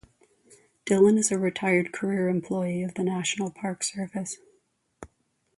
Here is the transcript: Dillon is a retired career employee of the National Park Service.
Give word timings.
Dillon 0.83 1.19
is 1.19 1.31
a 1.31 1.37
retired 1.37 1.91
career 1.93 2.27
employee 2.27 2.81
of 2.81 2.95
the 2.95 3.03
National 3.03 3.51
Park 3.51 3.83
Service. 3.83 4.37